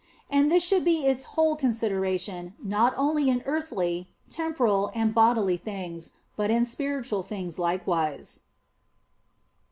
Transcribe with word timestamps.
And 0.31 0.51
this 0.51 0.63
should 0.63 0.83
be 0.83 1.05
its 1.05 1.25
whole 1.37 1.55
consolation, 1.55 2.55
not 2.59 2.95
only 2.97 3.29
in 3.29 3.43
earthly, 3.45 4.07
temporal, 4.31 4.91
and 4.95 5.13
bodily 5.13 5.57
things, 5.57 6.13
but 6.35 6.49
in 6.49 6.65
spiritual 6.65 7.21
things 7.21 7.59
likewise. 7.59 8.39